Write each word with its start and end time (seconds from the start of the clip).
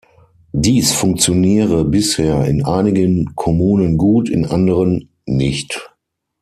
Dies 0.55 0.93
funktioniere 0.93 1.85
bisher 1.85 2.45
„in 2.47 2.65
einigen 2.65 3.35
Kommunen 3.35 3.97
gut, 3.99 4.29
in 4.29 4.47
anderen 4.47 5.11
nicht“. 5.27 5.93